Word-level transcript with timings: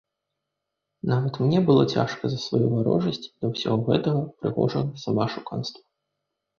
Нават 1.11 1.33
мне 1.43 1.59
было 1.67 1.83
цяжка 1.95 2.23
за 2.33 2.39
сваю 2.47 2.67
варожасць 2.75 3.23
да 3.39 3.45
ўсяго 3.55 3.81
гэтага 3.93 4.19
прыгожага 4.43 4.91
самаашуканства. 5.07 5.81